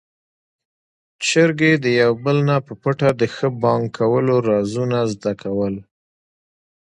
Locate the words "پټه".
2.81-3.09